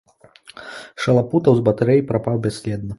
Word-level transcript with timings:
Шалапутаў 1.05 1.53
з 1.61 1.65
батарэі 1.71 2.07
прапаў 2.13 2.45
бясследна. 2.49 2.89